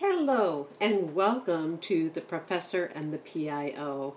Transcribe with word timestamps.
Hello, 0.00 0.68
and 0.80 1.14
welcome 1.14 1.76
to 1.80 2.08
The 2.08 2.22
Professor 2.22 2.86
and 2.94 3.12
the 3.12 3.18
PIO. 3.18 4.14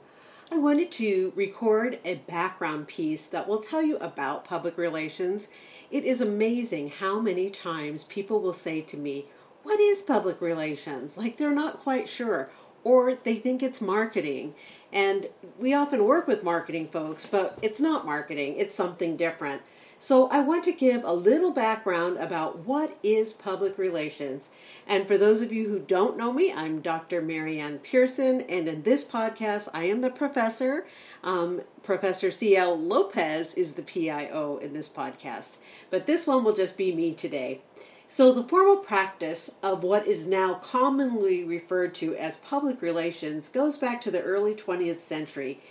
I 0.50 0.58
wanted 0.58 0.94
to 0.94 1.34
record 1.36 2.00
a 2.06 2.16
background 2.26 2.88
piece 2.88 3.28
that 3.28 3.50
will 3.50 3.60
tell 3.60 3.82
you 3.82 3.98
about 3.98 4.46
public 4.46 4.78
relations. 4.78 5.50
It 5.92 6.06
is 6.06 6.22
amazing 6.22 6.88
how 6.88 7.20
many 7.20 7.50
times 7.50 8.06
people 8.06 8.40
will 8.40 8.54
say 8.54 8.80
to 8.80 8.96
me, 8.96 9.26
What 9.64 9.82
is 9.82 10.02
public 10.02 10.40
relations? 10.40 11.18
Like 11.18 11.36
they're 11.36 11.52
not 11.52 11.82
quite 11.82 12.08
sure, 12.08 12.50
or 12.86 13.16
they 13.16 13.36
think 13.36 13.62
it's 13.62 13.82
marketing. 13.82 14.56
And 14.94 15.28
we 15.60 15.74
often 15.74 16.06
work 16.06 16.28
with 16.28 16.46
marketing 16.46 16.88
folks, 16.88 17.26
but 17.26 17.60
it's 17.62 17.82
not 17.82 18.06
marketing, 18.06 18.56
it's 18.56 18.74
something 18.74 19.18
different. 19.18 19.62
So 20.04 20.28
I 20.28 20.42
want 20.42 20.66
to 20.66 20.74
give 20.74 21.06
a 21.06 21.14
little 21.14 21.52
background 21.52 22.18
about 22.18 22.60
what 22.66 22.98
is 23.04 23.32
public 23.32 23.78
relations. 23.78 24.52
And 24.86 25.08
for 25.08 25.18
those 25.18 25.40
of 25.40 25.54
you 25.54 25.70
who 25.70 25.80
don't 25.80 26.18
know 26.18 26.34
me, 26.34 26.52
I'm 26.52 26.82
Dr. 26.82 27.22
Marianne 27.22 27.80
Pearson, 27.80 28.42
and 28.42 28.68
in 28.68 28.84
this 28.84 29.06
podcast, 29.06 29.70
I 29.74 29.86
am 29.86 30.02
the 30.02 30.10
professor. 30.10 30.86
Um, 31.24 31.62
professor 31.84 32.32
C.L. 32.32 32.78
Lopez 32.78 33.54
is 33.54 33.76
the 33.76 33.82
PIO 33.82 34.58
in 34.58 34.74
this 34.74 34.90
podcast, 34.90 35.56
but 35.90 36.06
this 36.06 36.28
one 36.28 36.44
will 36.44 36.54
just 36.54 36.78
be 36.78 36.94
me 36.94 37.14
today. 37.14 37.62
So, 38.10 38.34
the 38.34 38.44
formal 38.44 38.76
practice 38.84 39.56
of 39.64 39.84
what 39.84 40.06
is 40.06 40.28
now 40.28 40.56
commonly 40.56 41.46
referred 41.46 41.96
to 41.96 42.14
as 42.18 42.36
public 42.36 42.82
relations 42.82 43.48
goes 43.48 43.78
back 43.78 44.02
to 44.02 44.12
the 44.12 44.22
early 44.22 44.54
20th 44.54 45.00
century. 45.00 45.62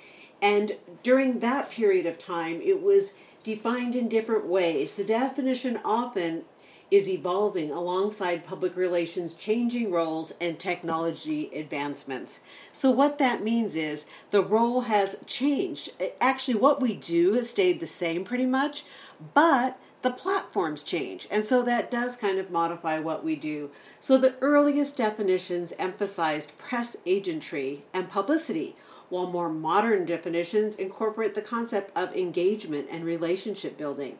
And 0.40 0.72
during 1.02 1.40
that 1.40 1.70
period 1.70 2.06
of 2.06 2.18
time, 2.18 2.62
it 2.62 2.80
was 2.80 3.14
defined 3.44 3.94
in 3.94 4.08
different 4.08 4.46
ways. 4.46 4.96
The 4.96 5.04
definition 5.04 5.80
often 5.84 6.44
is 6.92 7.08
evolving 7.08 7.70
alongside 7.70 8.46
public 8.46 8.76
relations 8.76 9.34
changing 9.34 9.90
roles 9.90 10.34
and 10.42 10.58
technology 10.58 11.50
advancements. 11.54 12.40
So, 12.70 12.90
what 12.90 13.16
that 13.16 13.42
means 13.42 13.74
is 13.74 14.04
the 14.30 14.42
role 14.42 14.82
has 14.82 15.24
changed. 15.26 15.90
Actually, 16.20 16.56
what 16.56 16.82
we 16.82 16.94
do 16.94 17.32
has 17.32 17.48
stayed 17.48 17.80
the 17.80 17.86
same 17.86 18.24
pretty 18.24 18.44
much, 18.44 18.84
but 19.32 19.78
the 20.02 20.10
platforms 20.10 20.82
change. 20.82 21.26
And 21.30 21.46
so 21.46 21.62
that 21.62 21.90
does 21.90 22.16
kind 22.16 22.38
of 22.38 22.50
modify 22.50 22.98
what 22.98 23.24
we 23.24 23.36
do. 23.36 23.70
So, 24.00 24.18
the 24.18 24.34
earliest 24.42 24.96
definitions 24.96 25.72
emphasized 25.78 26.58
press 26.58 26.96
agentry 27.06 27.80
and 27.94 28.10
publicity 28.10 28.76
while 29.12 29.26
more 29.26 29.50
modern 29.50 30.06
definitions 30.06 30.78
incorporate 30.78 31.34
the 31.34 31.42
concept 31.42 31.94
of 31.94 32.16
engagement 32.16 32.88
and 32.90 33.04
relationship 33.04 33.76
building. 33.76 34.18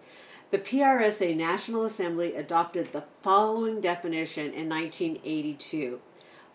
The 0.51 0.59
PRSA 0.59 1.34
National 1.34 1.87
Assembly 1.87 2.34
adopted 2.34 2.93
the 2.93 3.05
following 3.23 3.81
definition 3.81 4.53
in 4.53 4.69
1982 4.69 5.99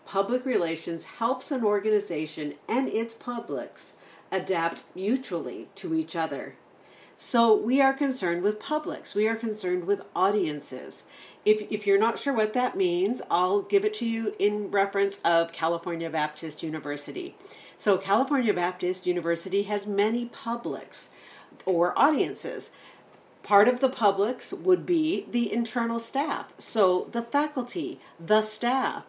Public 0.08 0.46
relations 0.46 1.04
helps 1.04 1.50
an 1.50 1.62
organization 1.62 2.54
and 2.66 2.88
its 2.88 3.12
publics 3.12 3.96
adapt 4.32 4.82
mutually 4.94 5.68
to 5.74 5.94
each 5.94 6.16
other. 6.16 6.54
So 7.14 7.54
we 7.54 7.82
are 7.82 7.92
concerned 7.92 8.42
with 8.42 8.58
publics, 8.58 9.14
we 9.14 9.28
are 9.28 9.36
concerned 9.36 9.84
with 9.84 10.00
audiences. 10.16 11.02
If, 11.44 11.60
if 11.70 11.86
you're 11.86 11.98
not 11.98 12.18
sure 12.18 12.32
what 12.32 12.54
that 12.54 12.74
means, 12.74 13.20
I'll 13.30 13.60
give 13.60 13.84
it 13.84 13.92
to 13.94 14.06
you 14.06 14.34
in 14.38 14.70
reference 14.70 15.20
of 15.26 15.52
California 15.52 16.08
Baptist 16.08 16.62
University. 16.62 17.34
So, 17.78 17.96
California 17.96 18.52
Baptist 18.52 19.06
University 19.06 19.62
has 19.62 19.86
many 19.86 20.26
publics 20.26 21.10
or 21.64 21.96
audiences. 21.96 22.70
Part 23.44 23.68
of 23.68 23.78
the 23.78 23.88
publics 23.88 24.52
would 24.52 24.84
be 24.84 25.26
the 25.30 25.52
internal 25.52 26.00
staff, 26.00 26.52
so 26.58 27.08
the 27.12 27.22
faculty, 27.22 28.00
the 28.18 28.42
staff, 28.42 29.04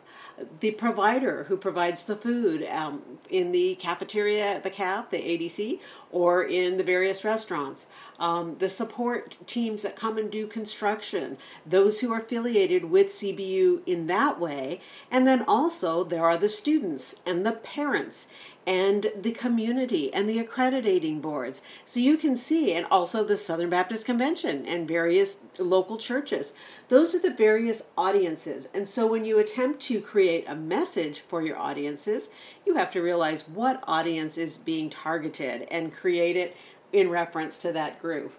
the 0.60 0.72
provider 0.72 1.46
who 1.46 1.58
provides 1.58 2.06
the 2.06 2.16
food 2.16 2.64
um, 2.68 3.02
in 3.30 3.52
the 3.52 3.76
cafeteria 3.76 4.56
at 4.56 4.64
the 4.64 4.70
CAP, 4.70 5.12
the 5.12 5.18
ADC, 5.18 5.80
or 6.12 6.44
in 6.44 6.78
the 6.78 6.84
various 6.84 7.24
restaurants, 7.24 7.88
um, 8.20 8.56
the 8.60 8.70
support 8.70 9.36
teams 9.48 9.82
that 9.82 9.96
come 9.96 10.18
and 10.18 10.32
do 10.32 10.48
construction, 10.48 11.38
those 11.66 12.00
who 12.00 12.12
are 12.14 12.20
affiliated 12.20 12.86
with 12.86 13.08
CBU 13.08 13.82
in 13.86 14.08
that 14.08 14.40
way, 14.40 14.82
and 15.12 15.28
then 15.28 15.44
also 15.48 16.04
there 16.04 16.26
are 16.26 16.38
the 16.38 16.50
students 16.50 17.16
and 17.26 17.46
the 17.46 17.52
parents 17.52 18.28
and 18.70 19.12
the 19.20 19.32
community 19.32 20.14
and 20.14 20.30
the 20.30 20.38
accrediting 20.38 21.20
boards. 21.20 21.64
So 21.86 22.00
you 22.00 22.18
can 22.18 22.38
see, 22.38 22.72
and 22.72 22.86
also 22.92 23.24
the 23.24 23.36
Southern 23.36 23.72
Baptist 23.72 24.06
Convention 24.06 24.64
and 24.68 24.88
various 24.88 25.38
local 25.58 25.98
churches. 25.98 26.54
Those 26.88 27.16
are 27.16 27.20
the 27.20 27.34
various 27.34 27.88
audiences. 27.98 28.70
And 28.76 28.88
so 28.88 29.08
when 29.08 29.26
you 29.26 29.40
attempt 29.40 29.82
to 29.88 30.00
create 30.00 30.46
a 30.48 30.54
message 30.54 31.22
for 31.22 31.42
your 31.42 31.58
audiences, 31.58 32.30
you 32.64 32.76
have 32.76 32.92
to 32.92 33.02
realize 33.02 33.50
what 33.50 33.84
audience 33.88 34.38
is 34.38 34.60
being 34.60 34.92
targeted 34.92 35.68
and 35.72 35.92
create 35.92 36.38
it 36.38 36.56
in 36.94 37.10
reference 37.10 37.58
to 37.60 37.72
that 37.74 38.00
group. 38.00 38.34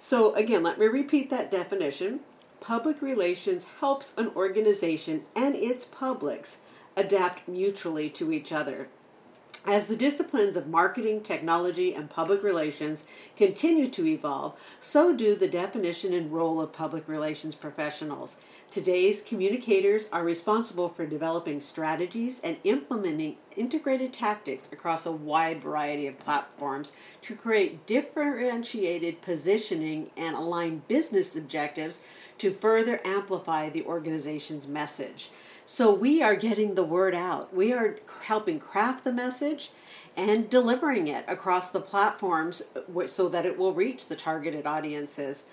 So 0.00 0.34
again, 0.34 0.64
let 0.64 0.80
me 0.80 0.86
repeat 0.86 1.30
that 1.30 1.52
definition. 1.52 2.20
Public 2.58 3.00
relations 3.00 3.68
helps 3.78 4.14
an 4.16 4.32
organization 4.34 5.26
and 5.36 5.54
its 5.54 5.84
publics 5.84 6.58
adapt 6.96 7.46
mutually 7.46 8.10
to 8.10 8.32
each 8.32 8.50
other. 8.50 8.88
As 9.66 9.88
the 9.88 9.96
disciplines 9.96 10.54
of 10.54 10.68
marketing, 10.68 11.22
technology, 11.22 11.92
and 11.92 12.08
public 12.08 12.44
relations 12.44 13.04
continue 13.36 13.88
to 13.90 14.06
evolve, 14.06 14.54
so 14.80 15.12
do 15.12 15.34
the 15.34 15.48
definition 15.48 16.14
and 16.14 16.32
role 16.32 16.60
of 16.60 16.72
public 16.72 17.08
relations 17.08 17.56
professionals. 17.56 18.36
Today's 18.70 19.24
communicators 19.24 20.08
are 20.12 20.22
responsible 20.22 20.88
for 20.88 21.04
developing 21.04 21.58
strategies 21.58 22.40
and 22.42 22.58
implementing 22.62 23.38
integrated 23.56 24.12
tactics 24.12 24.70
across 24.70 25.04
a 25.04 25.10
wide 25.10 25.60
variety 25.62 26.06
of 26.06 26.20
platforms 26.20 26.92
to 27.22 27.34
create 27.34 27.86
differentiated 27.86 29.20
positioning 29.20 30.10
and 30.16 30.36
align 30.36 30.82
business 30.86 31.34
objectives 31.34 32.04
to 32.38 32.52
further 32.52 33.00
amplify 33.04 33.68
the 33.68 33.84
organization's 33.84 34.68
message. 34.68 35.30
So 35.68 35.92
we 35.92 36.22
are 36.22 36.36
getting 36.36 36.76
the 36.76 36.84
word 36.84 37.12
out. 37.12 37.52
We 37.52 37.72
are 37.72 37.98
helping 38.26 38.60
craft 38.60 39.02
the 39.02 39.12
message 39.12 39.70
and 40.16 40.48
delivering 40.48 41.08
it 41.08 41.24
across 41.26 41.72
the 41.72 41.80
platforms 41.80 42.62
uh, 42.76 43.08
so 43.08 43.28
that 43.28 43.44
it 43.44 43.58
will 43.58 43.74
reach 43.74 44.06
the 44.06 44.14
targeted 44.14 44.64
audiences. 44.64 45.46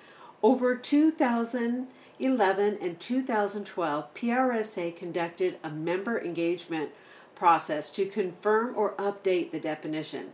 Over 0.43 0.75
2011 0.75 2.77
and 2.79 2.99
2012, 2.99 4.13
PRSA 4.13 4.95
conducted 4.95 5.57
a 5.63 5.71
member 5.71 6.21
engagement 6.21 6.91
process 7.33 7.91
to 7.93 8.05
confirm 8.05 8.77
or 8.77 8.93
update 8.93 9.49
the 9.49 9.59
definition. 9.59 10.27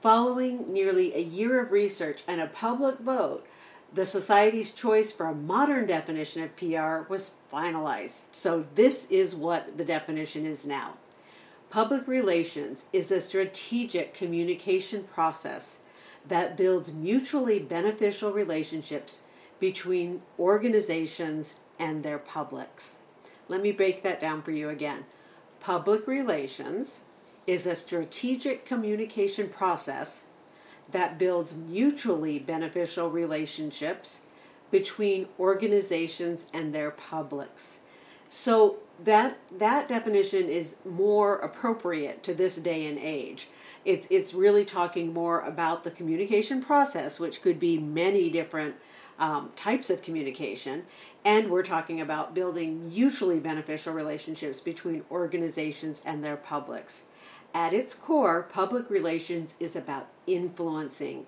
Following 0.00 0.72
nearly 0.72 1.12
a 1.12 1.20
year 1.20 1.60
of 1.60 1.72
research 1.72 2.22
and 2.28 2.40
a 2.40 2.46
public 2.46 3.00
vote, 3.00 3.44
the 3.92 4.06
Society's 4.06 4.74
choice 4.74 5.12
for 5.12 5.26
a 5.26 5.34
modern 5.34 5.86
definition 5.86 6.42
of 6.42 6.56
PR 6.56 7.10
was 7.10 7.36
finalized. 7.52 8.34
So, 8.34 8.66
this 8.74 9.10
is 9.10 9.34
what 9.34 9.78
the 9.78 9.84
definition 9.84 10.44
is 10.44 10.66
now. 10.66 10.94
Public 11.70 12.06
relations 12.06 12.88
is 12.92 13.10
a 13.10 13.20
strategic 13.20 14.14
communication 14.14 15.04
process 15.04 15.80
that 16.26 16.56
builds 16.56 16.92
mutually 16.92 17.58
beneficial 17.58 18.32
relationships 18.32 19.22
between 19.60 20.22
organizations 20.38 21.56
and 21.78 22.02
their 22.02 22.18
publics. 22.18 22.98
Let 23.48 23.62
me 23.62 23.72
break 23.72 24.02
that 24.02 24.20
down 24.20 24.42
for 24.42 24.50
you 24.50 24.68
again. 24.68 25.04
Public 25.60 26.06
relations 26.06 27.04
is 27.46 27.66
a 27.66 27.76
strategic 27.76 28.66
communication 28.66 29.48
process 29.48 30.24
that 30.92 31.18
builds 31.18 31.56
mutually 31.56 32.38
beneficial 32.38 33.10
relationships 33.10 34.22
between 34.70 35.28
organizations 35.38 36.46
and 36.52 36.74
their 36.74 36.90
publics. 36.90 37.80
So 38.30 38.76
that 39.02 39.38
that 39.56 39.88
definition 39.88 40.48
is 40.48 40.78
more 40.84 41.36
appropriate 41.36 42.22
to 42.24 42.34
this 42.34 42.56
day 42.56 42.86
and 42.86 42.98
age. 42.98 43.48
It's 43.84 44.06
it's 44.10 44.34
really 44.34 44.64
talking 44.64 45.12
more 45.12 45.40
about 45.40 45.84
the 45.84 45.90
communication 45.90 46.62
process, 46.62 47.20
which 47.20 47.42
could 47.42 47.60
be 47.60 47.78
many 47.78 48.30
different 48.30 48.76
um, 49.18 49.52
types 49.56 49.90
of 49.90 50.02
communication, 50.02 50.84
and 51.24 51.50
we're 51.50 51.62
talking 51.62 52.00
about 52.00 52.34
building 52.34 52.88
mutually 52.88 53.38
beneficial 53.38 53.94
relationships 53.94 54.60
between 54.60 55.04
organizations 55.10 56.02
and 56.04 56.22
their 56.22 56.36
publics. 56.36 57.04
At 57.54 57.72
its 57.72 57.94
core, 57.94 58.42
public 58.42 58.90
relations 58.90 59.56
is 59.58 59.74
about 59.74 60.08
influencing, 60.26 61.26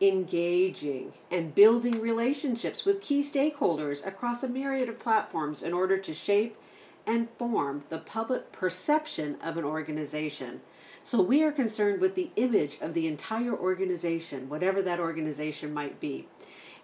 engaging, 0.00 1.12
and 1.30 1.54
building 1.54 2.00
relationships 2.00 2.84
with 2.84 3.00
key 3.00 3.22
stakeholders 3.22 4.06
across 4.06 4.42
a 4.42 4.48
myriad 4.48 4.88
of 4.88 4.98
platforms 4.98 5.62
in 5.62 5.72
order 5.72 5.98
to 5.98 6.14
shape 6.14 6.56
and 7.06 7.28
form 7.38 7.84
the 7.88 7.98
public 7.98 8.52
perception 8.52 9.36
of 9.42 9.56
an 9.56 9.64
organization. 9.64 10.60
So 11.02 11.22
we 11.22 11.42
are 11.42 11.52
concerned 11.52 12.00
with 12.00 12.14
the 12.14 12.30
image 12.36 12.78
of 12.80 12.94
the 12.94 13.06
entire 13.06 13.54
organization, 13.54 14.48
whatever 14.48 14.82
that 14.82 15.00
organization 15.00 15.72
might 15.72 15.98
be. 15.98 16.28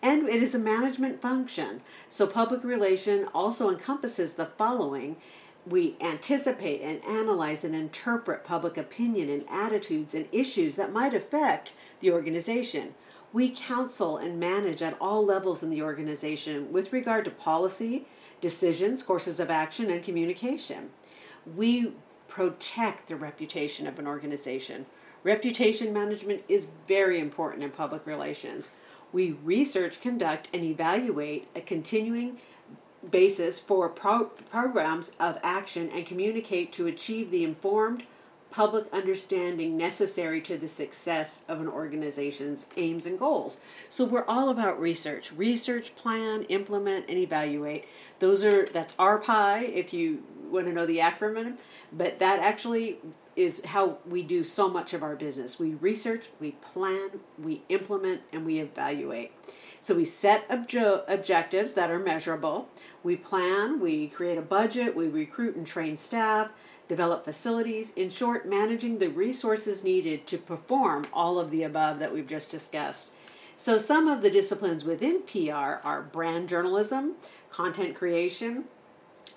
And 0.03 0.29
it 0.29 0.43
is 0.43 0.55
a 0.55 0.59
management 0.59 1.23
function. 1.23 1.81
So 2.11 2.27
public 2.27 2.65
relation 2.65 3.29
also 3.35 3.71
encompasses 3.71 4.35
the 4.35 4.47
following 4.47 5.17
we 5.67 5.97
anticipate 6.01 6.81
and 6.81 7.05
analyze 7.05 7.65
and 7.65 7.75
interpret 7.75 8.45
public 8.45 8.77
opinion 8.77 9.29
and 9.29 9.45
attitudes 9.51 10.15
and 10.15 10.29
issues 10.31 10.77
that 10.77 10.93
might 10.93 11.15
affect 11.15 11.73
the 12.01 12.11
organization. 12.13 12.95
We 13.33 13.51
counsel 13.51 14.17
and 14.17 14.39
manage 14.39 14.81
at 14.81 14.97
all 15.01 15.25
levels 15.25 15.63
in 15.63 15.71
the 15.71 15.83
organization 15.83 16.73
with 16.73 16.93
regard 16.93 17.25
to 17.25 17.31
policy, 17.33 18.07
decisions, 18.41 19.03
courses 19.03 19.41
of 19.41 19.51
action, 19.51 19.91
and 19.91 20.05
communication. 20.05 20.91
We 21.57 21.93
protect 22.29 23.09
the 23.09 23.17
reputation 23.17 23.87
of 23.87 23.99
an 23.99 24.07
organization. 24.07 24.87
Reputation 25.25 25.93
management 25.93 26.43
is 26.49 26.69
very 26.87 27.19
important 27.19 27.65
in 27.65 27.71
public 27.71 28.07
relations. 28.07 28.71
We 29.13 29.33
research, 29.43 30.01
conduct, 30.01 30.49
and 30.55 30.63
evaluate 30.63 31.49
a 31.57 31.61
continuing 31.61 32.39
basis 33.11 33.59
for 33.59 33.89
pro- 33.89 34.25
programs 34.25 35.13
of 35.21 35.39
action 35.43 35.91
and 35.91 36.07
communicate 36.07 36.73
to 36.75 36.87
achieve 36.87 37.31
the 37.31 37.45
informed 37.45 38.05
public 38.51 38.87
understanding 38.93 39.77
necessary 39.77 40.41
to 40.41 40.57
the 40.57 40.69
success 40.69 41.43
of 41.49 41.61
an 41.61 41.69
organization's 41.69 42.67
aims 42.77 43.05
and 43.05 43.19
goals. 43.19 43.61
So 43.91 44.05
we're 44.05 44.25
all 44.25 44.49
about 44.49 44.81
research. 44.81 45.33
Research, 45.33 45.95
plan, 45.97 46.45
implement, 46.45 47.07
and 47.09 47.19
evaluate. 47.19 47.85
Those 48.19 48.45
are 48.45 48.67
that's 48.67 48.97
RPI 48.97 49.75
if 49.75 49.93
you 49.93 50.23
want 50.51 50.67
to 50.67 50.73
know 50.73 50.87
the 50.87 50.99
acronym, 50.99 51.57
but 51.93 52.19
that 52.21 52.41
actually 52.41 52.99
is 53.35 53.63
how 53.67 53.99
we 54.07 54.23
do 54.23 54.43
so 54.43 54.69
much 54.69 54.95
of 54.95 55.03
our 55.03 55.15
business. 55.17 55.59
We 55.59 55.75
research, 55.75 56.29
we 56.41 56.53
plan, 56.53 57.11
we 57.39 57.63
implement, 57.69 58.23
and 58.33 58.47
we 58.47 58.61
evaluate. 58.61 59.33
So 59.81 59.95
we 59.95 60.07
set 60.07 60.49
obje- 60.49 61.05
objectives 61.07 61.75
that 61.75 61.91
are 61.91 61.99
measurable. 61.99 62.69
We 63.07 63.15
plan, 63.15 63.79
we 63.79 64.09
create 64.09 64.37
a 64.37 64.43
budget, 64.43 64.97
we 64.97 65.07
recruit 65.07 65.55
and 65.55 65.65
train 65.65 65.97
staff, 65.97 66.51
develop 66.89 67.25
facilities, 67.25 67.93
in 67.93 68.11
short, 68.11 68.49
managing 68.49 68.99
the 68.99 69.11
resources 69.11 69.85
needed 69.85 70.27
to 70.27 70.39
perform 70.39 71.07
all 71.13 71.39
of 71.39 71.53
the 71.53 71.63
above 71.63 72.01
that 72.01 72.13
we've 72.13 72.27
just 72.27 72.51
discussed. 72.51 73.11
So, 73.57 73.79
some 73.79 74.09
of 74.09 74.23
the 74.23 74.31
disciplines 74.31 74.83
within 74.83 75.23
PR 75.23 75.79
are 75.87 76.09
brand 76.11 76.49
journalism, 76.49 77.13
content 77.49 77.95
creation, 77.95 78.65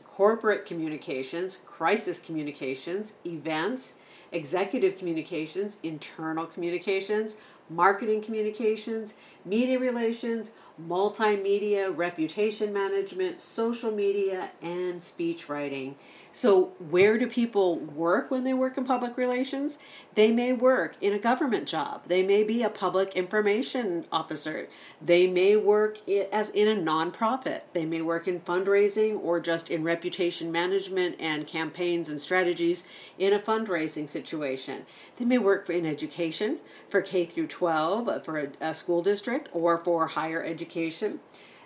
corporate 0.04 0.65
communications, 0.65 1.62
crisis 1.68 2.19
communications, 2.19 3.18
events, 3.24 3.94
executive 4.31 4.98
communications, 4.98 5.80
internal 5.83 6.48
communications, 6.48 7.38
marketing 7.69 8.21
communications, 8.21 9.16
media 9.45 9.80
relations, 9.80 10.54
multimedia, 10.88 11.95
reputation 11.95 12.74
management, 12.74 13.42
social 13.42 13.92
media, 13.92 14.50
and 14.62 15.01
speech 15.01 15.50
writing. 15.50 15.95
So, 16.31 16.73
where 16.77 17.17
do 17.17 17.25
people 17.27 17.79
work 17.79 18.29
when 18.29 18.43
they 18.43 18.53
work 18.53 18.77
in 18.77 18.85
public 18.85 19.17
relations? 19.17 19.79
They 20.13 20.31
may 20.31 20.53
work 20.53 20.95
in 21.01 21.11
a 21.11 21.19
government 21.19 21.67
job. 21.67 22.03
They 22.05 22.21
may 22.21 22.43
be 22.43 22.61
a 22.61 22.69
public 22.69 23.15
information 23.15 24.05
officer. 24.11 24.67
They 25.01 25.25
may 25.25 25.55
work 25.55 25.97
as 26.31 26.51
in 26.51 26.67
a 26.67 26.79
nonprofit. 26.79 27.61
They 27.73 27.85
may 27.85 28.01
work 28.01 28.27
in 28.27 28.41
fundraising 28.41 29.19
or 29.19 29.39
just 29.39 29.71
in 29.71 29.83
reputation 29.83 30.51
management 30.51 31.15
and 31.19 31.47
campaigns 31.47 32.09
and 32.09 32.21
strategies 32.21 32.87
in 33.17 33.33
a 33.33 33.39
fundraising 33.39 34.07
situation. 34.07 34.85
They 35.17 35.25
may 35.25 35.39
work 35.39 35.67
in 35.67 35.85
education 35.85 36.59
for 36.89 37.01
K 37.01 37.25
through 37.25 37.47
12 37.47 38.07
uh, 38.07 38.19
for 38.19 38.39
a, 38.39 38.49
a 38.61 38.75
school 38.75 39.01
district 39.01 39.49
or 39.51 39.79
for 39.83 40.05
higher 40.05 40.43
education. 40.43 41.21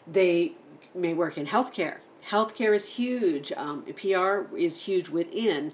They 0.08 0.54
may 0.96 1.14
work 1.14 1.38
in 1.38 1.48
healthcare 1.48 1.98
healthcare 2.30 2.76
is 2.76 2.90
huge. 2.90 3.52
Um, 3.54 3.84
PR 3.96 4.56
is 4.56 4.82
huge 4.82 5.10
within 5.10 5.74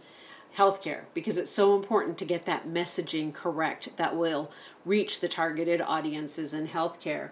healthcare 0.58 1.02
because 1.14 1.38
it's 1.38 1.52
so 1.52 1.76
important 1.76 2.18
to 2.18 2.26
get 2.26 2.46
that 2.46 2.68
messaging 2.68 3.34
correct 3.34 3.96
that 3.98 4.16
will 4.16 4.52
reach 4.86 5.20
the 5.20 5.28
targeted 5.28 5.82
audiences 5.82 6.54
in 6.54 6.68
healthcare. 6.68 7.30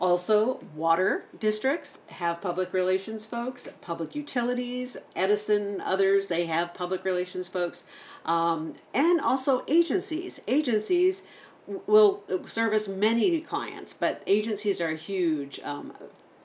Also, 0.00 0.60
water 0.74 1.26
districts 1.38 1.98
have 2.06 2.40
public 2.40 2.72
relations 2.72 3.26
folks, 3.26 3.68
public 3.82 4.14
utilities, 4.14 4.96
Edison, 5.14 5.82
others, 5.82 6.28
they 6.28 6.46
have 6.46 6.72
public 6.72 7.04
relations 7.04 7.48
folks, 7.48 7.84
um, 8.24 8.72
and 8.94 9.20
also 9.20 9.62
agencies. 9.68 10.40
Agencies 10.48 11.24
will 11.86 12.24
service 12.46 12.88
many 12.88 13.40
clients, 13.42 13.92
but 13.92 14.22
agencies 14.26 14.80
are 14.80 14.92
a 14.92 14.96
huge 14.96 15.60
um, 15.64 15.92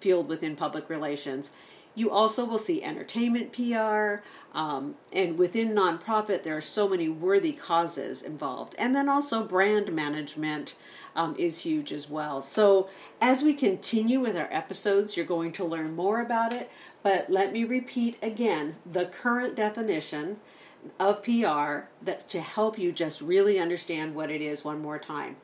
field 0.02 0.28
within 0.28 0.58
public 0.58 0.90
relations. 0.90 1.54
You 1.96 2.12
also 2.12 2.44
will 2.44 2.58
see 2.58 2.84
entertainment 2.84 3.54
PR, 3.54 4.22
um, 4.54 4.96
and 5.14 5.38
within 5.38 5.74
nonprofit, 5.74 6.44
there 6.44 6.58
are 6.58 6.62
so 6.62 6.90
many 6.90 7.08
worthy 7.08 7.54
causes 7.54 8.22
involved. 8.22 8.76
And 8.78 8.94
then 8.94 9.08
also 9.08 9.44
brand 9.44 9.94
management 9.94 10.76
um, 11.16 11.36
is 11.40 11.60
huge 11.60 11.94
as 11.94 12.10
well. 12.10 12.42
So, 12.42 12.90
as 13.22 13.44
we 13.44 13.54
continue 13.54 14.20
with 14.20 14.36
our 14.36 14.50
episodes, 14.52 15.16
you're 15.16 15.26
going 15.26 15.54
to 15.54 15.64
learn 15.64 15.96
more 15.96 16.20
about 16.20 16.52
it. 16.52 16.70
But 17.02 17.30
let 17.30 17.54
me 17.54 17.64
repeat 17.64 18.18
again 18.22 18.76
the 18.86 19.06
current 19.06 19.56
definition 19.56 20.38
of 21.00 21.24
PR 21.24 21.88
that 22.02 22.28
to 22.30 22.42
help 22.42 22.78
you 22.78 22.92
just 22.92 23.22
really 23.22 23.58
understand 23.58 24.14
what 24.14 24.30
it 24.30 24.42
is 24.42 24.66
one 24.66 24.82
more 24.82 25.00
time. 25.00 25.38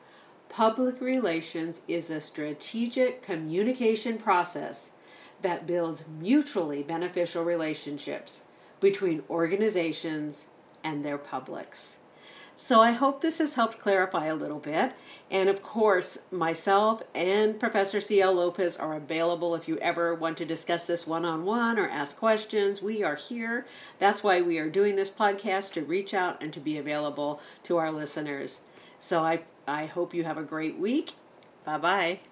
Public 0.50 1.00
relations 1.00 1.82
is 1.88 2.10
a 2.10 2.20
strategic 2.20 3.22
communication 3.22 4.18
process 4.18 4.90
that 5.42 5.66
builds 5.66 6.06
mutually 6.08 6.82
beneficial 6.82 7.44
relationships 7.44 8.44
between 8.80 9.22
organizations 9.30 10.46
and 10.82 11.04
their 11.04 11.18
publics. 11.18 11.96
So 12.56 12.80
I 12.80 12.92
hope 12.92 13.20
this 13.20 13.38
has 13.38 13.54
helped 13.54 13.80
clarify 13.80 14.26
a 14.26 14.34
little 14.34 14.58
bit. 14.58 14.92
And 15.30 15.48
of 15.48 15.62
course, 15.62 16.18
myself 16.30 17.02
and 17.14 17.58
Professor 17.58 18.00
C.L. 18.00 18.34
Lopez 18.34 18.76
are 18.76 18.94
available 18.94 19.54
if 19.54 19.66
you 19.66 19.78
ever 19.78 20.14
want 20.14 20.38
to 20.38 20.44
discuss 20.44 20.86
this 20.86 21.06
one 21.06 21.24
on 21.24 21.44
one 21.44 21.78
or 21.78 21.88
ask 21.88 22.18
questions. 22.18 22.82
We 22.82 23.02
are 23.02 23.16
here. 23.16 23.66
That's 23.98 24.22
why 24.22 24.42
we 24.42 24.58
are 24.58 24.68
doing 24.68 24.96
this 24.96 25.10
podcast 25.10 25.72
to 25.72 25.82
reach 25.82 26.14
out 26.14 26.42
and 26.42 26.52
to 26.52 26.60
be 26.60 26.76
available 26.78 27.40
to 27.64 27.78
our 27.78 27.90
listeners. 27.90 28.60
So 28.98 29.24
I, 29.24 29.42
I 29.66 29.86
hope 29.86 30.14
you 30.14 30.24
have 30.24 30.38
a 30.38 30.42
great 30.42 30.78
week. 30.78 31.14
Bye 31.64 31.78
bye. 31.78 32.31